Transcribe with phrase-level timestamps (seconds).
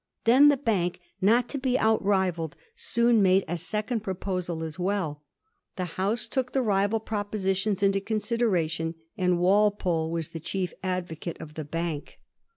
[0.23, 5.21] Then the Bank, not to be out rivalled, soon made a second proposal as well.
[5.75, 11.65] The House took the rival propositions into consideration* Walpole was the chief advocate of the
[11.65, 12.17] Bank.